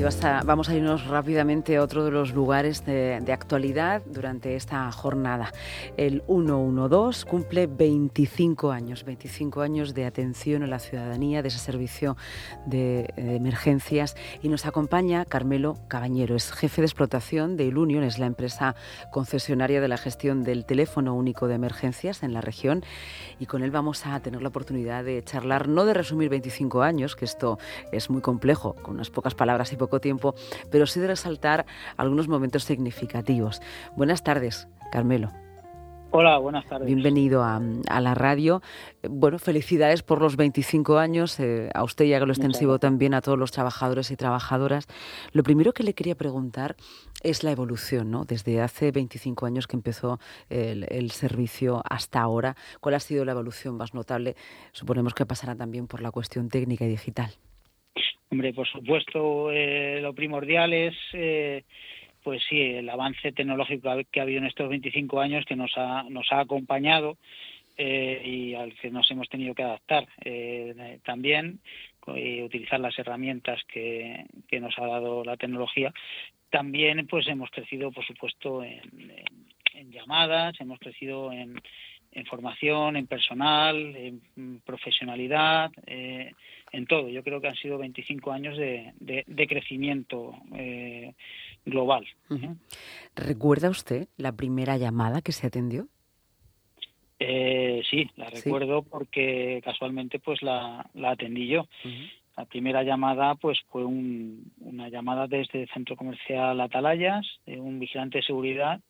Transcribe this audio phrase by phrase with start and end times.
[0.00, 0.02] Y
[0.46, 5.52] vamos a irnos rápidamente a otro de los lugares de, actualidad durante esta jornada.
[5.98, 12.16] El 112 cumple 25 años, 25 años de atención a la ciudadanía, de ese servicio
[12.64, 14.16] de, emergencias.
[14.42, 18.76] Y nos acompaña Carmelo Cabañero, es jefe de explotación de Ilunion, es la empresa
[19.10, 22.84] concesionaria de la gestión del teléfono único de emergencias en la región.
[23.38, 27.16] Y con él vamos a tener la oportunidad de charlar, no de resumir 25 años,
[27.16, 27.58] que esto
[27.92, 30.34] es muy complejo, con unas pocas palabras y poco tiempo,
[30.70, 33.60] pero sí de resaltar algunos momentos significativos.
[33.96, 35.30] Buenas tardes, Carmelo.
[36.12, 36.86] Hola, buenas tardes.
[36.86, 37.60] Bienvenido a,
[38.00, 38.62] la radio.
[39.08, 43.20] Bueno, felicidades por los 25 años, eh, a usted y a lo extensivo también a
[43.20, 44.88] todos los trabajadores y trabajadoras.
[45.30, 46.74] Lo primero que le quería preguntar
[47.22, 48.24] es la evolución, ¿no?
[48.24, 53.76] Desde hace 25 años que empezó el, servicio hasta ahora, ¿cuál ha sido la evolución
[53.76, 54.34] más notable?
[54.72, 57.30] Suponemos que pasará también por la cuestión técnica y digital.
[58.30, 61.64] Hombre, por supuesto, eh, lo primordial es, eh,
[62.22, 66.04] pues sí, el avance tecnológico que ha habido en estos 25 años que nos ha,
[66.04, 67.18] nos ha acompañado
[67.76, 70.06] eh, y al que nos hemos tenido que adaptar.
[71.04, 71.60] también
[72.06, 75.92] utilizar las herramientas que, que nos ha dado la tecnología.
[76.50, 81.60] También, pues hemos crecido, por supuesto, en llamadas, hemos crecido en,
[82.12, 86.32] en formación, en personal, en profesionalidad, eh,
[86.72, 87.08] en todo.
[87.08, 91.14] Yo creo que han sido 25 años de, de, crecimiento eh,
[91.64, 92.06] global.
[93.14, 95.88] ¿Recuerda usted la primera llamada que se atendió?
[97.18, 101.68] Eh, sí, la recuerdo porque casualmente pues la, la atendí yo.
[102.36, 108.18] La primera llamada pues fue una llamada desde el centro comercial Atalayas, de un vigilante
[108.18, 108.80] de seguridad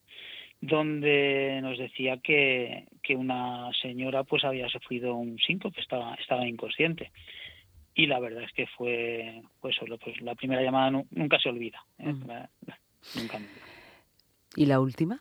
[0.61, 7.11] donde nos decía que, que una señora pues había sufrido un síncope, estaba, estaba inconsciente.
[7.95, 11.85] Y la verdad es que fue pues solo pues la primera llamada nunca se olvida.
[11.99, 12.15] ¿eh?
[13.15, 13.39] nunca.
[14.57, 15.21] ¿Y la última?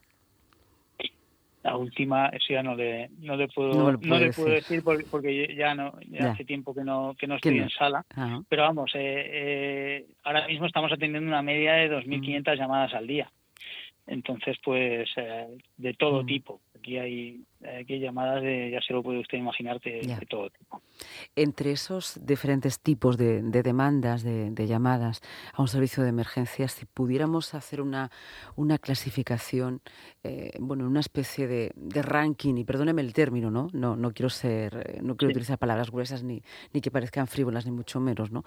[1.62, 5.76] La última, eso ya no le, no le puedo, no, le puedo decir porque, ya
[5.76, 8.06] no ya hace tiempo que no que no estoy en sala.
[8.48, 13.30] Pero vamos, eh, eh, ahora mismo estamos atendiendo una media de 2.500 llamadas al día.
[14.08, 15.48] Entonces, pues eh,
[15.78, 16.26] de todo mm.
[16.26, 16.62] tipo.
[16.80, 17.44] Aquí hay,
[17.80, 20.82] aquí llamadas de, ya se lo puede usted imaginar, de, todo tipo.
[21.36, 25.22] Entre esos diferentes tipos de, demandas, de, llamadas
[25.54, 28.12] a un servicio de emergencias, si pudiéramos hacer una,
[28.56, 29.82] una clasificación,
[30.24, 33.68] eh, bueno, una especie de, ranking, y perdóneme el término, ¿no?
[33.74, 36.42] No, no quiero ser, eh, no quiero utilizar palabras gruesas ni,
[36.74, 38.46] ni que parezcan frívolas, ni mucho menos, ¿no?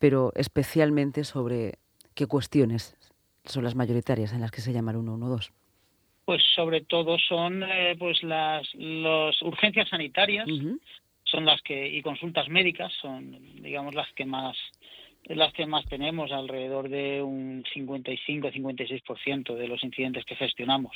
[0.00, 1.78] Pero especialmente sobre
[2.14, 2.96] qué cuestiones
[3.44, 5.52] son las mayoritarias en las que se llama el 112?
[6.28, 8.68] Pues sobre todo son eh, pues las
[9.40, 10.46] urgencias sanitarias,
[11.24, 14.54] son las que y consultas médicas son digamos las que más
[15.24, 20.94] las que más tenemos, alrededor de un 55-56% de los incidentes que gestionamos.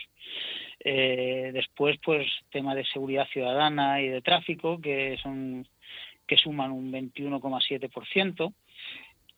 [0.81, 5.67] Eh, después, pues, tema de seguridad ciudadana y de tráfico, que son
[6.27, 8.53] que suman un 21,7%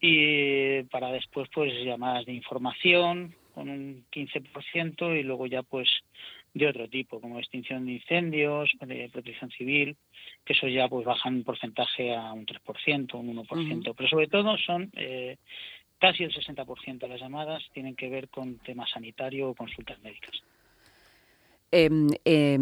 [0.01, 5.89] y para después pues llamadas de información con un 15% y luego ya pues
[6.53, 9.97] de otro tipo como extinción de incendios de protección civil
[10.45, 14.57] que eso ya pues bajan un porcentaje a un 3% un 1% pero sobre todo
[14.59, 15.37] son eh,
[15.99, 20.43] casi el 60% de las llamadas tienen que ver con temas sanitario o consultas médicas
[21.77, 21.91] eh,
[22.25, 22.59] eh,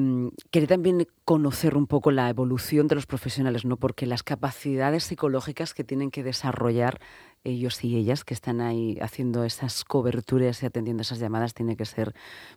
[0.51, 3.77] quería también conocer un poco la evolución de los profesionales, ¿no?
[3.77, 6.99] Porque las capacidades psicológicas que tienen que desarrollar
[7.45, 11.85] ellos y ellas que están ahí haciendo esas coberturas y atendiendo esas llamadas tiene que
[11.85, 12.15] ser,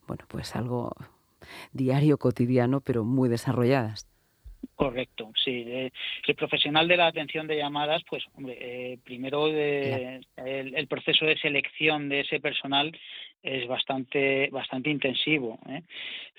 [0.07, 0.93] bueno, pues algo
[1.73, 4.07] diario, cotidiano, pero muy desarrolladas.
[4.75, 5.63] Correcto, sí.
[5.67, 11.37] el profesional de la atención de llamadas, pues, hombre, eh, primero el, el, proceso de
[11.37, 12.91] selección de ese personal
[13.45, 15.83] es bastante bastante intensivo ¿eh?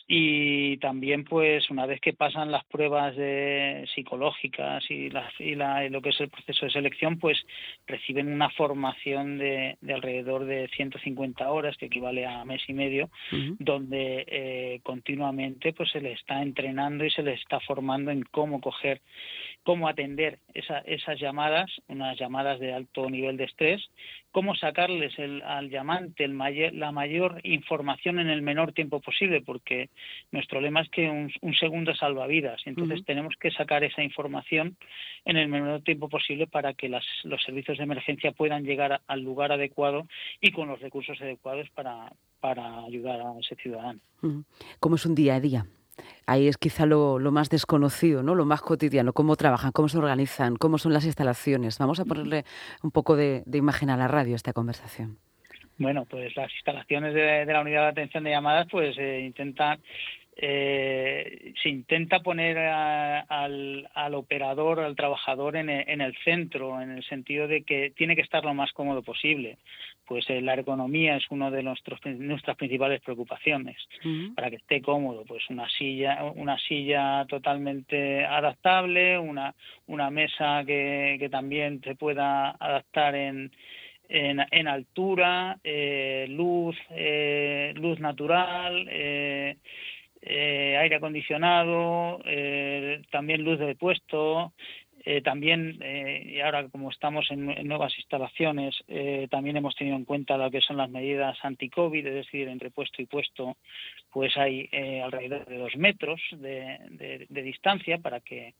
[0.09, 5.89] Y también pues una vez que pasan las pruebas de psicológicas y, la, y, la,
[5.89, 7.44] lo que es el proceso de selección pues
[7.87, 13.10] reciben una formación de, de alrededor de 150 horas que equivale a mes y medio
[13.59, 18.60] donde eh, continuamente pues se les está entrenando y se les está formando en cómo
[18.60, 19.01] coger
[19.66, 23.83] cómo atender esa, esas llamadas, unas llamadas de alto nivel de estrés,
[24.36, 26.36] cómo sacarles el, al llamante el
[26.78, 29.88] la mayor información en el menor tiempo posible, porque
[30.30, 32.60] nuestro lema es que un, segundo salva vidas.
[32.66, 34.77] Entonces tenemos que sacar esa información
[35.24, 39.22] en el menor tiempo posible para que las, los servicios de emergencia puedan llegar al
[39.22, 40.06] lugar adecuado
[40.42, 44.00] y con los recursos adecuados para, para ayudar a ese ciudadano.
[44.80, 45.66] ¿Cómo es un día a día
[46.27, 48.34] Ahí es quizá lo, más desconocido, ¿no?
[48.34, 51.78] Lo más cotidiano, cómo trabajan, cómo se organizan, cómo son las instalaciones.
[51.78, 52.45] Vamos a ponerle
[52.83, 55.19] un poco de, imagen a la radio esta conversación.
[55.78, 59.78] Bueno, pues las instalaciones de, la unidad de atención de llamadas pues eh, intentan
[60.38, 67.48] eh, se intenta poner al, al, operador, al trabajador en el, centro, en el sentido
[67.48, 69.56] de que tiene que estar lo más cómodo posible.
[70.06, 73.77] Pues eh, la ergonomía es una de nuestros, nuestras principales preocupaciones.
[74.34, 79.54] Para que esté cómodo, pues una silla, una silla totalmente adaptable, una,
[79.86, 83.50] una mesa que, que también se pueda adaptar en,
[84.09, 88.86] en, en altura, eh, luz, eh, luz natural,
[90.27, 94.53] eh, eh, aire acondicionado, eh, también luz de puesto,
[95.05, 98.75] eh, también, y ahora como estamos en, nuevas instalaciones,
[99.31, 103.01] también hemos tenido en cuenta lo que son las medidas anti-COVID, es decir, entre puesto
[103.01, 103.57] y puesto,
[104.11, 104.69] pues hay
[105.05, 108.55] alrededor de dos metros de, distancia para que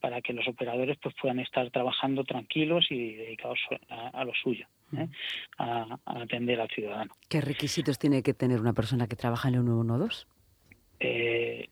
[0.00, 4.68] para que los operadores pues puedan estar trabajando tranquilos y dedicados a, lo suyo,
[5.58, 7.12] a, a, atender al ciudadano.
[7.28, 10.37] ¿Qué requisitos tiene que tener una persona que trabaja en el 112?
[11.00, 11.68] Eh,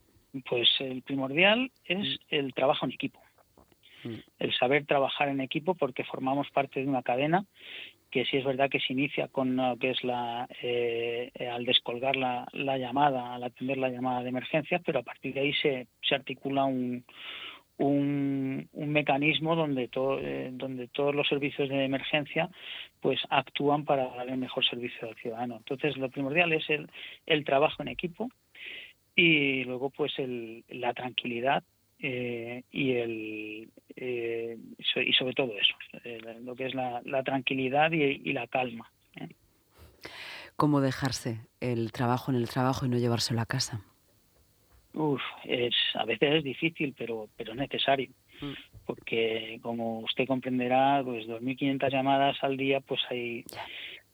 [0.49, 2.17] pues el primordial es mm.
[2.28, 3.20] el trabajo en equipo,
[4.05, 4.14] mm.
[4.38, 7.44] el saber trabajar en equipo porque formamos parte de una cadena
[8.11, 12.17] que sí es verdad que se inicia con lo que es la eh, al descolgar
[12.17, 12.46] la,
[12.78, 16.64] llamada, al atender la llamada de emergencia, pero a partir de ahí se, se articula
[16.64, 17.05] un,
[17.78, 22.49] un, mecanismo donde, eh, donde todos los servicios de emergencia
[23.00, 25.56] pues actúan para dar el mejor servicio al ciudadano.
[25.56, 26.88] Entonces, lo primordial es el,
[27.26, 28.28] el trabajo en equipo,
[29.16, 31.64] y luego pues el, la tranquilidad
[31.98, 35.74] eh, y el eh, y sobre todo eso
[36.04, 38.90] eh, lo que es la, la tranquilidad y, la calma
[40.56, 43.80] cómo dejarse el trabajo en el trabajo y no llevárselo a casa
[44.92, 48.10] Uf, es a veces es difícil pero pero es necesario.
[48.38, 48.52] Mm.
[48.84, 53.46] porque como usted comprenderá pues 2.500 llamadas al día pues hay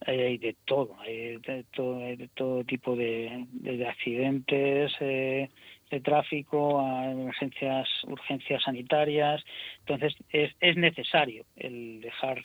[0.07, 5.49] hay de todo, hay de todo, de todo tipo de, de accidentes, eh,
[5.91, 9.43] de tráfico, a emergencias, urgencias sanitarias.
[9.81, 12.45] Entonces es, es necesario el dejar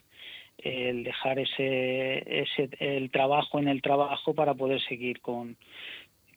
[0.57, 5.55] el dejar ese, ese el trabajo en el trabajo para poder seguir con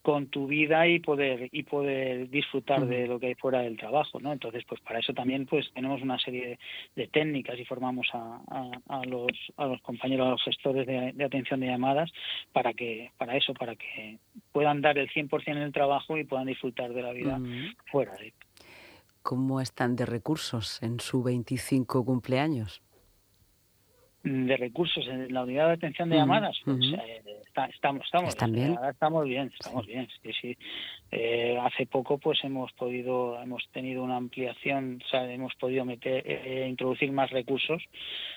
[0.02, 4.18] con tu vida y poder y poder disfrutar de lo que hay fuera del trabajo
[4.18, 6.58] no entonces pues para eso también pues tenemos una serie
[6.96, 8.40] de, técnicas y formamos a,
[8.88, 12.10] a, los a los compañeros a los gestores de, atención de llamadas
[12.52, 14.18] para que para eso para que
[14.52, 17.38] puedan dar el 100% en el trabajo y puedan disfrutar de la vida
[17.90, 18.32] fuera de
[19.22, 22.82] cómo están de recursos en su 25 cumpleaños
[24.22, 27.22] de recursos en la unidad de atención de llamadas, pues, eh,
[27.72, 28.78] estamos, estamos, bien?
[28.88, 30.08] estamos bien, estamos bien.
[30.22, 30.58] Sí, sí.
[31.60, 36.22] Eh, hace poco, pues hemos podido, hemos tenido una ampliación, o sea, hemos podido meter,
[36.26, 37.82] eh, introducir más recursos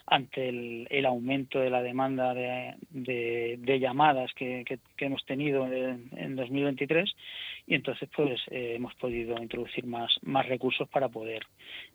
[0.06, 4.64] ante el, aumento de la demanda de, de, llamadas que,
[4.98, 7.14] hemos tenido en, en 2023
[7.68, 11.46] y entonces, pues hemos podido introducir más más recursos para poder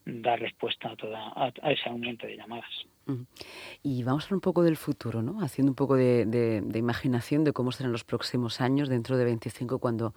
[0.04, 2.70] dar respuesta a toda a ese aumento de llamadas.
[3.82, 5.40] Y vamos a hablar un poco del futuro, ¿no?
[5.40, 10.14] Haciendo un poco de, imaginación de cómo serán los próximos años, dentro de 25, cuando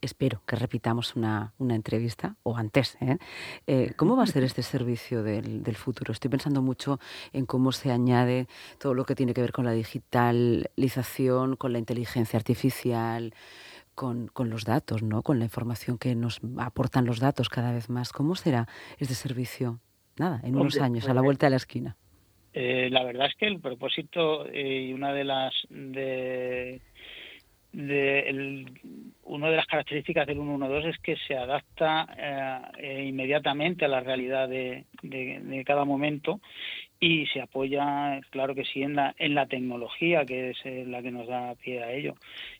[0.00, 2.96] espero que repitamos una, entrevista, o antes.
[3.00, 3.18] ¿eh?
[3.66, 3.92] ¿eh?
[3.96, 6.12] cómo va a ser este servicio del, futuro?
[6.12, 6.98] Estoy pensando mucho
[7.32, 8.46] en cómo se añade
[8.78, 13.34] todo lo que tiene que ver con la digitalización, con la inteligencia artificial,
[13.94, 15.22] con, con, los datos, ¿no?
[15.22, 18.12] con la información que nos aportan los datos cada vez más.
[18.12, 19.80] ¿Cómo será este servicio?
[20.18, 21.96] Nada, en unos años, a la pues, vuelta de la esquina.
[22.52, 26.80] Eh, la verdad es que el propósito eh, y una de las de,
[27.72, 28.66] de el,
[29.30, 32.08] una de las características del 112 es que se adapta
[32.78, 36.40] eh, inmediatamente a la realidad de, de, cada momento
[36.98, 41.00] y se apoya, claro que sí, en la, en la tecnología, que es eh, la
[41.00, 42.16] que nos da pie a ello.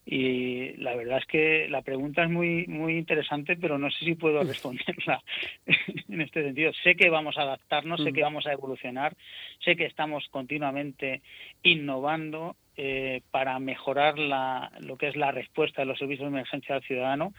[0.07, 4.15] Y la verdad es que la pregunta es muy, muy interesante, pero no sé si
[4.15, 5.23] puedo responderla
[6.09, 6.73] en este sentido.
[6.85, 9.17] Sé que vamos a adaptarnos, sé que vamos a evolucionar,
[9.59, 11.21] sé que estamos continuamente
[11.65, 16.77] innovando eh, para mejorar la, lo que es la respuesta de los servicios de emergencia
[16.77, 17.35] al ciudadano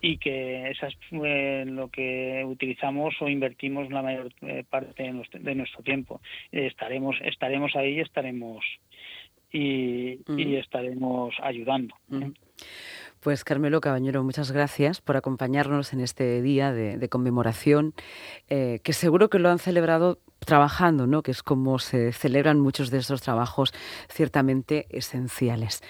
[0.00, 5.12] y que eso es eh, lo que utilizamos o invertimos la mayor eh, parte de
[5.12, 6.20] nuestro, de nuestro tiempo.
[6.52, 8.64] estaremos estaremos ahí y estaremos
[9.52, 10.20] y,
[10.56, 11.94] estaremos ayudando.
[13.20, 17.92] Pues Carmelo Cabañero, muchas gracias por acompañarnos en este día de, conmemoración,
[18.48, 21.22] que seguro que lo han celebrado trabajando, ¿no?
[21.22, 23.72] que es como se celebran muchos de estos trabajos
[24.08, 25.82] ciertamente esenciales.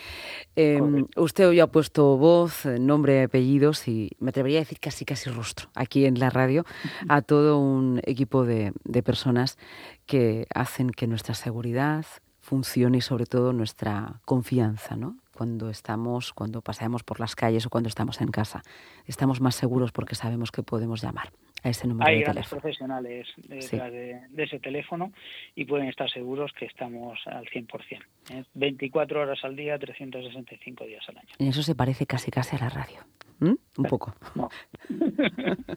[0.55, 5.31] Em, usted hoy ha puesto voz, nombre, apellidos y me atrevería a decir casi casi
[5.31, 6.65] rostro aquí en la radio
[7.09, 9.59] a todo un equipo de, de personas
[10.07, 12.07] que hacen que nuestra seguridad
[12.41, 15.17] funcione y sobre todo nuestra confianza, ¿no?
[15.37, 18.63] cuando estamos, cuando paseamos por las calles o cuando estamos en casa.
[19.05, 21.33] Estamos más seguros porque sabemos que podemos llamar
[21.67, 22.61] a ese número Hay de grandes teléfono.
[22.61, 25.13] profesionales detrás de, de, ese teléfono
[25.55, 28.03] y pueden estar seguros que estamos al 100%.
[28.31, 28.45] ¿eh?
[28.55, 31.29] 24 horas al día, 365 días al año.
[31.39, 33.01] En eso se parece casi casi a la radio.
[33.39, 33.55] ¿Mm?
[33.79, 34.15] Un poco.
[34.35, 34.49] No.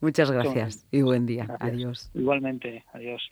[0.00, 1.46] Muchas gracias y buen día.
[1.46, 1.70] Gracias.
[1.72, 2.10] Adiós.
[2.12, 3.22] Igualmente, adiós.